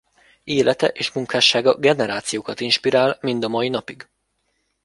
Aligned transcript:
Élete 0.43 0.87
és 0.87 1.11
munkássága 1.11 1.77
generációkat 1.77 2.59
inspirál 2.59 3.17
mind 3.21 3.43
a 3.43 3.47
mai 3.47 3.69
napig. 3.69 4.09